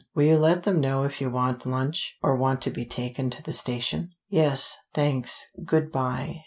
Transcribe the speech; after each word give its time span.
Will 0.15 0.23
you 0.25 0.37
let 0.39 0.63
them 0.63 0.79
know 0.81 1.03
if 1.03 1.21
you 1.21 1.29
want 1.29 1.63
lunch, 1.63 2.17
or 2.23 2.35
want 2.35 2.59
to 2.63 2.71
be 2.71 2.85
taken 2.85 3.29
to 3.29 3.43
the 3.43 3.53
station?" 3.53 4.09
"Yes. 4.31 4.75
Thanks. 4.95 5.51
Good 5.63 5.91
by. 5.91 6.39